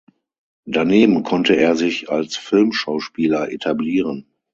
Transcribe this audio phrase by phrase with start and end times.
[0.65, 4.25] Daneben konnte er sich als Filmschauspieler etablieren.